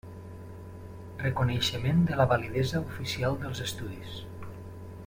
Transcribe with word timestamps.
Reconeixement 1.23 2.01
de 2.09 2.17
la 2.23 2.27
validesa 2.33 2.83
oficial 2.89 3.39
dels 3.45 3.63
estudis. 3.69 4.19